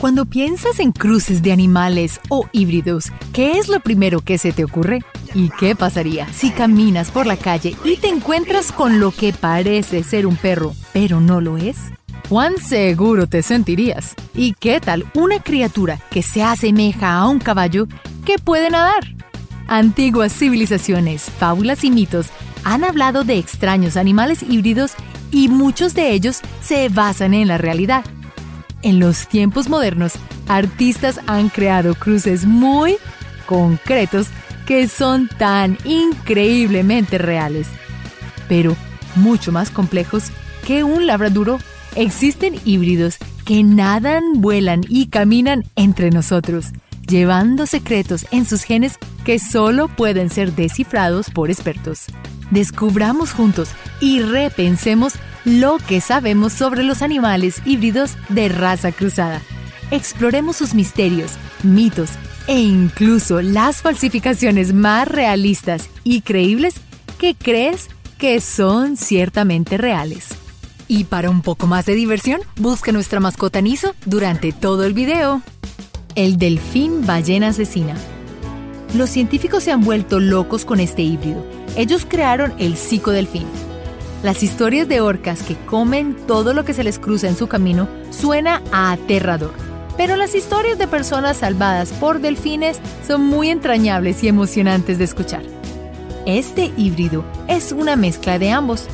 [0.00, 4.62] Cuando piensas en cruces de animales o híbridos, ¿qué es lo primero que se te
[4.62, 5.00] ocurre?
[5.34, 10.04] ¿Y qué pasaría si caminas por la calle y te encuentras con lo que parece
[10.04, 11.78] ser un perro, pero no lo es?
[12.28, 14.14] ¿Cuán seguro te sentirías?
[14.36, 17.88] ¿Y qué tal una criatura que se asemeja a un caballo
[18.24, 19.02] que puede nadar?
[19.66, 22.28] Antiguas civilizaciones, fábulas y mitos
[22.62, 24.92] han hablado de extraños animales híbridos
[25.32, 28.04] y muchos de ellos se basan en la realidad.
[28.88, 30.14] En los tiempos modernos,
[30.46, 32.96] artistas han creado cruces muy
[33.44, 34.28] concretos
[34.66, 37.66] que son tan increíblemente reales,
[38.48, 38.74] pero
[39.14, 40.30] mucho más complejos
[40.66, 41.58] que un labraduro.
[41.96, 46.68] Existen híbridos que nadan, vuelan y caminan entre nosotros,
[47.06, 52.06] llevando secretos en sus genes que solo pueden ser descifrados por expertos.
[52.50, 53.68] Descubramos juntos
[54.00, 55.12] y repensemos
[55.44, 59.40] lo que sabemos sobre los animales híbridos de raza cruzada.
[59.90, 62.10] Exploremos sus misterios, mitos
[62.46, 66.74] e incluso las falsificaciones más realistas y creíbles
[67.18, 70.28] que crees que son ciertamente reales.
[70.88, 75.42] Y para un poco más de diversión, busca nuestra mascota Niso durante todo el video.
[76.14, 77.94] El delfín ballena asesina.
[78.94, 81.44] Los científicos se han vuelto locos con este híbrido.
[81.76, 83.46] Ellos crearon el psicodelfín,
[84.22, 87.88] las historias de orcas que comen todo lo que se les cruza en su camino
[88.10, 89.52] suena a aterrador,
[89.96, 95.42] pero las historias de personas salvadas por delfines son muy entrañables y emocionantes de escuchar.
[96.26, 98.86] Este híbrido es una mezcla de ambos,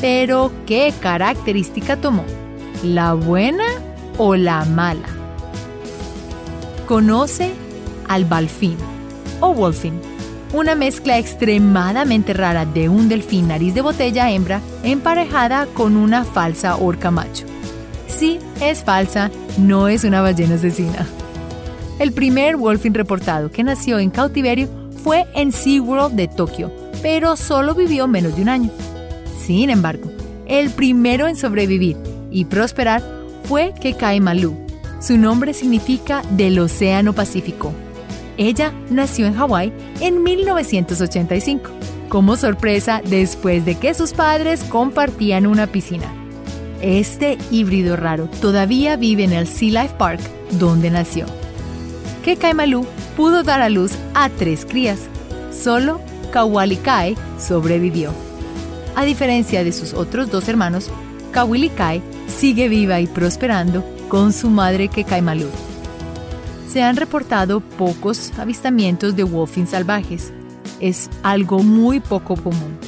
[0.00, 2.24] pero ¿qué característica tomó?
[2.84, 3.66] ¿La buena
[4.16, 5.08] o la mala?
[6.86, 7.52] Conoce
[8.06, 8.76] al balfín
[9.40, 10.00] o wolfín
[10.52, 16.76] una mezcla extremadamente rara de un delfín nariz de botella hembra emparejada con una falsa
[16.76, 17.44] orca macho.
[18.06, 21.06] Sí, es falsa, no es una ballena asesina.
[21.98, 24.68] El primer wolfín reportado que nació en cautiverio
[25.02, 26.72] fue en SeaWorld de Tokio,
[27.02, 28.70] pero solo vivió menos de un año.
[29.38, 30.10] Sin embargo,
[30.46, 31.96] el primero en sobrevivir
[32.30, 33.02] y prosperar
[33.44, 34.56] fue Kekai Malu.
[35.00, 37.72] Su nombre significa del Océano Pacífico
[38.38, 41.70] ella nació en Hawái en 1985,
[42.08, 46.06] como sorpresa después de que sus padres compartían una piscina.
[46.80, 50.20] Este híbrido raro todavía vive en el Sea Life Park,
[50.52, 51.26] donde nació.
[52.22, 55.00] Kekaimalu pudo dar a luz a tres crías.
[55.50, 56.00] Solo
[56.32, 58.12] Kawalikai sobrevivió.
[58.94, 60.90] A diferencia de sus otros dos hermanos,
[61.32, 65.48] Kawilikai sigue viva y prosperando con su madre Kekaimalu
[66.68, 70.32] se han reportado pocos avistamientos de wolfins salvajes.
[70.80, 72.78] Es algo muy poco común.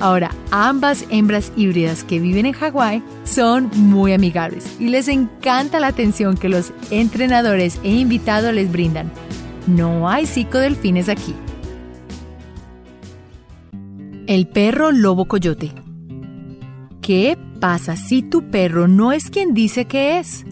[0.00, 5.86] Ahora, ambas hembras híbridas que viven en Hawái son muy amigables y les encanta la
[5.86, 9.10] atención que los entrenadores e invitados les brindan.
[9.66, 11.34] No hay psicodelfines aquí.
[14.26, 15.72] El perro lobo coyote.
[17.00, 20.44] ¿Qué pasa si tu perro no es quien dice que es?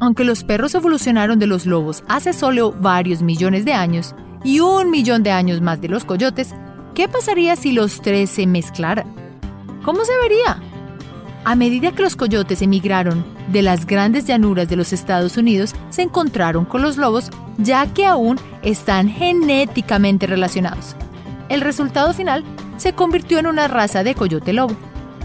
[0.00, 4.90] Aunque los perros evolucionaron de los lobos hace solo varios millones de años y un
[4.90, 6.54] millón de años más de los coyotes,
[6.94, 9.14] ¿qué pasaría si los tres se mezclaran?
[9.84, 10.58] ¿Cómo se vería?
[11.44, 16.02] A medida que los coyotes emigraron de las grandes llanuras de los Estados Unidos, se
[16.02, 20.96] encontraron con los lobos, ya que aún están genéticamente relacionados.
[21.50, 22.42] El resultado final
[22.78, 24.76] se convirtió en una raza de coyote lobo,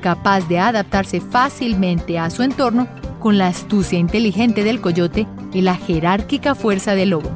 [0.00, 2.88] capaz de adaptarse fácilmente a su entorno
[3.18, 7.30] con la astucia inteligente del coyote y la jerárquica fuerza del lobo.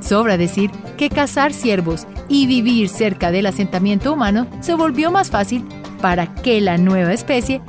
[0.00, 5.64] Sobra decir que cazar ciervos y vivir cerca del asentamiento humano se volvió más fácil
[6.00, 7.60] para que la nueva especie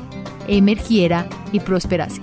[0.47, 2.21] emergiera y prosperase.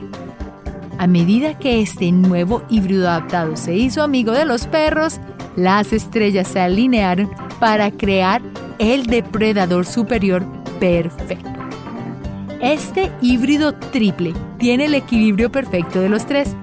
[0.99, 5.19] A medida que este nuevo híbrido adaptado se hizo amigo de los perros,
[5.57, 8.43] las estrellas se alinearon para crear
[8.79, 10.45] el depredador superior
[10.79, 11.60] perfecto.
[12.61, 16.55] Este híbrido triple tiene el equilibrio perfecto de los tres.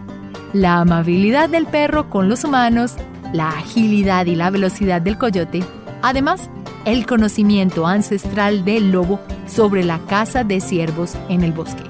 [0.53, 2.93] La amabilidad del perro con los humanos,
[3.33, 5.63] la agilidad y la velocidad del coyote.
[6.03, 6.51] Además,
[6.85, 11.83] el conocimiento ancestral del lobo sobre la caza de ciervos en el bosque.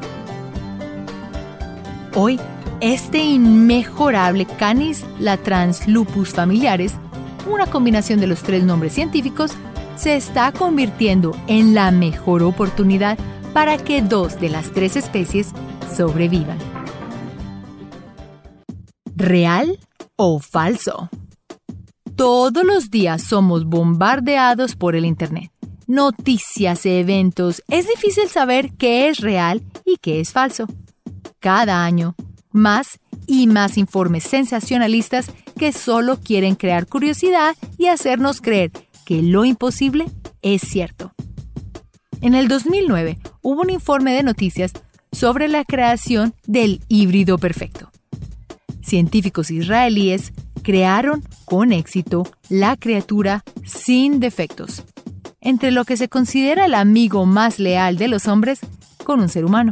[2.15, 2.39] Hoy,
[2.79, 6.93] este inmejorable Canis latrans lupus familiares,
[7.45, 9.51] una combinación de los tres nombres científicos,
[9.97, 13.17] se está convirtiendo en la mejor oportunidad
[13.57, 15.47] para que dos de las tres especies
[15.91, 16.59] sobrevivan.
[19.15, 19.79] ¿Real
[20.15, 21.09] o falso?
[22.15, 25.51] Todos los días somos bombardeados por el Internet.
[25.87, 30.67] Noticias, eventos, es difícil saber qué es real y qué es falso.
[31.39, 32.13] Cada año,
[32.51, 38.69] más y más informes sensacionalistas que solo quieren crear curiosidad y hacernos creer
[39.03, 40.05] que lo imposible
[40.43, 41.11] es cierto.
[42.21, 43.17] En el 2009
[43.47, 44.73] hubo un informe de noticias
[45.13, 47.89] sobre la creación del híbrido perfecto.
[48.81, 50.33] Científicos israelíes
[50.63, 54.83] crearon con éxito la criatura sin defectos,
[55.39, 58.59] entre lo que se considera el amigo más leal de los hombres
[59.05, 59.71] con un ser humano.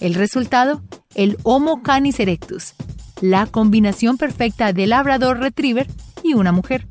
[0.00, 0.82] El resultado,
[1.14, 2.74] el Homo canis erectus,
[3.20, 5.86] la combinación perfecta del labrador retriever
[6.24, 6.88] y una mujer.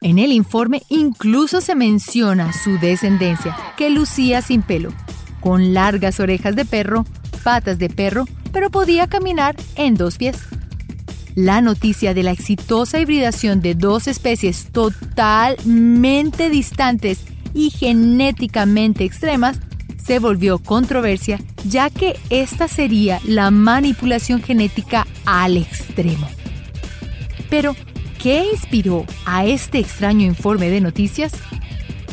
[0.00, 4.92] En el informe incluso se menciona su descendencia, que lucía sin pelo,
[5.40, 7.04] con largas orejas de perro,
[7.42, 10.36] patas de perro, pero podía caminar en dos pies.
[11.34, 17.20] La noticia de la exitosa hibridación de dos especies totalmente distantes
[17.54, 19.58] y genéticamente extremas
[20.02, 26.28] se volvió controversia ya que esta sería la manipulación genética al extremo.
[27.48, 27.76] Pero,
[28.22, 31.32] ¿qué inspiró a este extraño informe de noticias?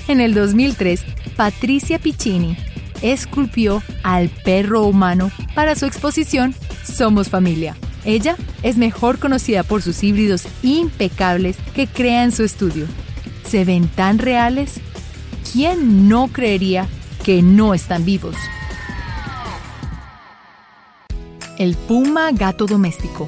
[0.08, 1.04] En el 2003,
[1.36, 2.58] Patricia Piccini
[3.02, 7.76] esculpió al perro humano para su exposición Somos Familia.
[8.06, 12.86] Ella es mejor conocida por sus híbridos impecables que crea en su estudio.
[13.48, 14.80] ¿Se ven tan reales?
[15.52, 16.88] ¿Quién no creería
[17.24, 18.36] que no están vivos?
[21.58, 23.28] El puma gato doméstico.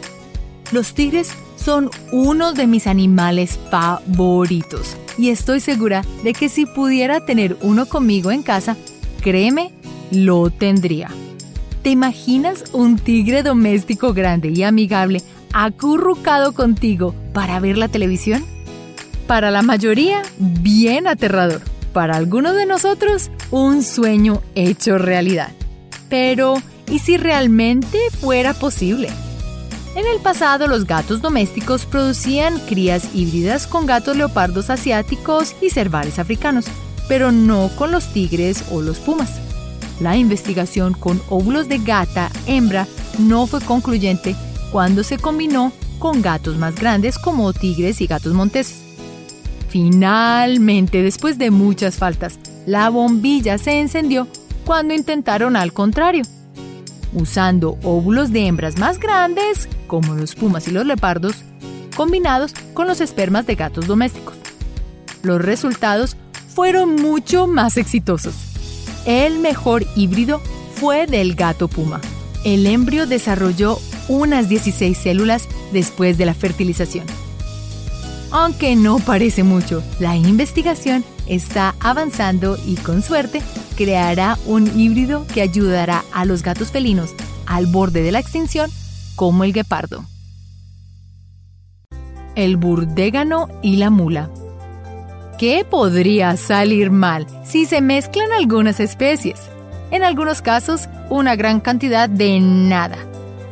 [0.72, 7.26] Los tigres son uno de mis animales favoritos y estoy segura de que si pudiera
[7.26, 8.78] tener uno conmigo en casa,
[9.20, 9.72] créeme,
[10.12, 11.10] lo tendría.
[11.84, 15.22] ¿Te imaginas un tigre doméstico grande y amigable
[15.54, 18.46] acurrucado contigo para ver la televisión?
[19.28, 21.62] Para la mayoría, bien aterrador.
[21.94, 25.52] Para algunos de nosotros, un sueño hecho realidad.
[26.10, 26.56] Pero,
[26.92, 29.10] ¿y si realmente fuera posible?
[29.96, 36.20] En el pasado, los gatos domésticos producían crías híbridas con gatos leopardos asiáticos y cervales
[36.20, 36.66] africanos,
[37.10, 39.42] pero no con los tigres o los pumas.
[40.00, 44.36] La investigación con óvulos de gata hembra no fue concluyente
[44.72, 48.78] cuando se combinó con gatos más grandes como tigres y gatos monteses.
[49.68, 54.28] Finalmente, después de muchas faltas, la bombilla se encendió
[54.66, 56.24] cuando intentaron al contrario,
[57.14, 61.36] usando óvulos de hembras más grandes, como los pumas y los leopardos,
[61.96, 64.36] combinados con los espermas de gatos domésticos.
[65.24, 66.16] Los resultados
[66.54, 68.34] fueron mucho más exitosos.
[69.06, 70.42] El mejor híbrido
[70.76, 72.02] fue del gato puma.
[72.44, 77.06] El embrio desarrolló unas 16 células después de la fertilización.
[78.32, 83.42] Aunque no parece mucho, la investigación está avanzando y con suerte
[83.76, 87.12] creará un híbrido que ayudará a los gatos felinos
[87.46, 88.70] al borde de la extinción
[89.16, 90.06] como el guepardo.
[92.36, 94.30] El burdégano y la mula.
[95.40, 99.50] ¿Qué podría salir mal si se mezclan algunas especies?
[99.90, 102.98] En algunos casos, una gran cantidad de nada.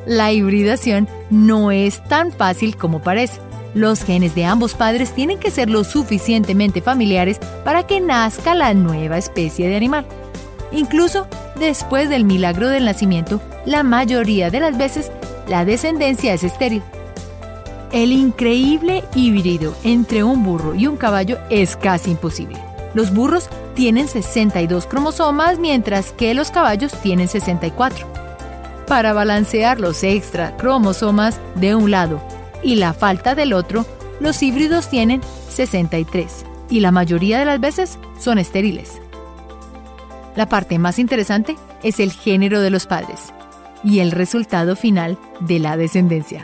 [0.05, 3.39] La hibridación no es tan fácil como parece.
[3.73, 8.73] Los genes de ambos padres tienen que ser lo suficientemente familiares para que nazca la
[8.73, 10.05] nueva especie de animal.
[10.73, 11.25] Incluso
[11.57, 15.09] después del milagro del nacimiento, la mayoría de las veces
[15.47, 16.83] la descendencia es estéril.
[17.91, 22.57] El increíble híbrido entre un burro y un caballo es casi imposible.
[22.93, 28.05] Los burros tienen 62 cromosomas mientras que los caballos tienen 64.
[28.87, 32.21] Para balancear los extra cromosomas de un lado
[32.61, 33.85] y la falta del otro,
[34.19, 38.99] los híbridos tienen 63 y la mayoría de las veces son estériles.
[40.35, 43.33] La parte más interesante es el género de los padres
[43.81, 46.43] y el resultado final de la descendencia.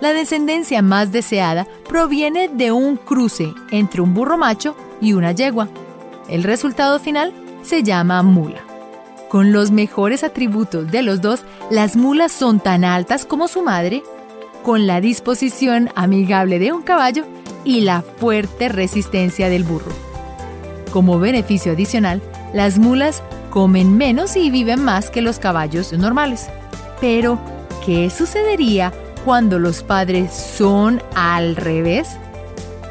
[0.00, 5.68] La descendencia más deseada proviene de un cruce entre un burro macho y una yegua.
[6.28, 7.32] El resultado final
[7.62, 8.60] se llama mula.
[9.28, 14.02] Con los mejores atributos de los dos, las mulas son tan altas como su madre,
[14.62, 17.24] con la disposición amigable de un caballo
[17.64, 19.92] y la fuerte resistencia del burro.
[20.92, 22.22] Como beneficio adicional,
[22.52, 26.48] las mulas comen menos y viven más que los caballos normales.
[27.00, 27.38] Pero,
[27.84, 28.92] ¿qué sucedería
[29.24, 32.16] cuando los padres son al revés?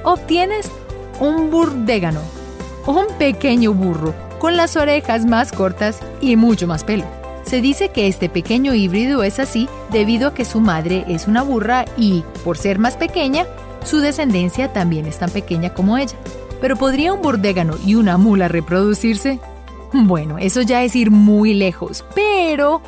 [0.04, 0.72] Obtienes
[1.20, 2.22] un burdégano,
[2.88, 7.06] un pequeño burro con las orejas más cortas y mucho más pelo.
[7.46, 11.44] Se dice que este pequeño híbrido es así debido a que su madre es una
[11.44, 13.46] burra y, por ser más pequeña,
[13.84, 16.16] su descendencia también es tan pequeña como ella.
[16.62, 19.40] Pero ¿podría un burdégano y una mula reproducirse?
[19.92, 22.82] Bueno, eso ya es ir muy lejos, pero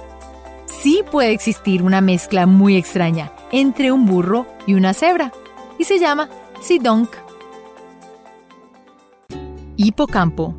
[0.86, 5.32] sí puede existir una mezcla muy extraña entre un burro y una cebra,
[5.80, 6.30] y se llama
[6.62, 7.10] Sidonk.
[9.77, 10.56] Hipocampo.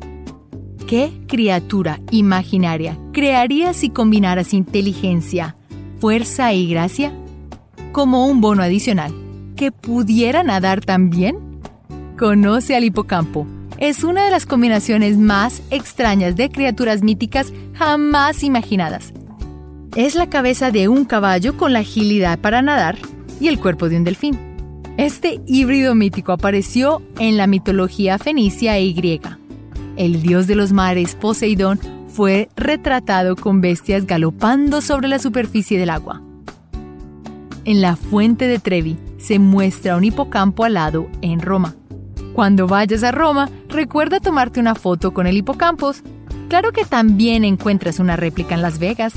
[0.85, 5.55] ¿Qué criatura imaginaria crearías si combinaras inteligencia,
[6.01, 7.13] fuerza y gracia?
[7.93, 9.13] Como un bono adicional,
[9.55, 11.37] que pudiera nadar también.
[12.19, 13.47] Conoce al hipocampo.
[13.77, 19.13] Es una de las combinaciones más extrañas de criaturas míticas jamás imaginadas.
[19.95, 22.97] Es la cabeza de un caballo con la agilidad para nadar
[23.39, 24.37] y el cuerpo de un delfín.
[24.97, 29.39] Este híbrido mítico apareció en la mitología fenicia y griega.
[29.95, 35.91] El dios de los mares, Poseidón, fue retratado con bestias galopando sobre la superficie del
[35.91, 36.21] agua.
[37.65, 41.75] En la fuente de Trevi se muestra un hipocampo alado en Roma.
[42.33, 46.01] Cuando vayas a Roma, recuerda tomarte una foto con el hipocampos.
[46.49, 49.13] Claro que también encuentras una réplica en Las Vegas.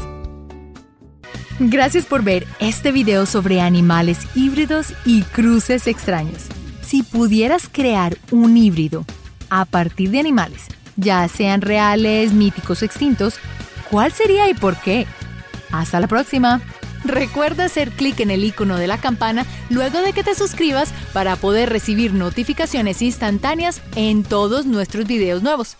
[1.62, 6.46] Gracias por ver este video sobre animales híbridos y cruces extraños.
[6.80, 9.04] Si pudieras crear un híbrido
[9.50, 13.34] a partir de animales, ya sean reales, míticos o extintos,
[13.90, 15.06] ¿cuál sería y por qué?
[15.70, 16.62] Hasta la próxima.
[17.04, 21.36] Recuerda hacer clic en el icono de la campana luego de que te suscribas para
[21.36, 25.76] poder recibir notificaciones instantáneas en todos nuestros videos nuevos.